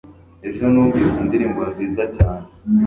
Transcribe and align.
Ejo 0.47 0.63
numvise 0.71 1.17
indirimbo 1.23 1.61
nziza 1.71 2.03
cyane 2.15 2.47